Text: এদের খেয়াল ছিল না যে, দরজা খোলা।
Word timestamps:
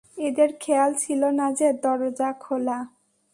এদের 0.17 0.49
খেয়াল 0.59 0.91
ছিল 0.93 1.21
না 1.39 1.47
যে, 1.51 1.67
দরজা 1.83 2.29
খোলা। 2.39 2.79